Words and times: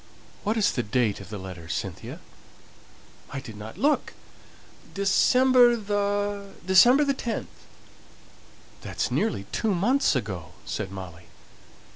"What 0.43 0.57
is 0.57 0.71
the 0.71 0.81
date 0.81 1.21
of 1.21 1.29
the 1.29 1.37
letter, 1.37 1.69
Cynthia?" 1.69 2.21
"I 3.29 3.39
didn't 3.39 3.77
look. 3.77 4.13
December 4.95 5.75
the 5.75 6.53
December 6.65 7.03
the 7.05 7.13
10th." 7.13 7.67
"That's 8.81 9.11
nearly 9.11 9.45
two 9.51 9.75
months 9.75 10.15
ago," 10.15 10.53
said 10.65 10.89
Molly. 10.91 11.27